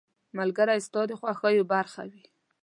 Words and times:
•ملګری 0.37 0.79
ستا 0.87 1.01
د 1.07 1.11
خوښیو 1.19 1.69
برخه 1.73 2.03
وي. 2.11 2.23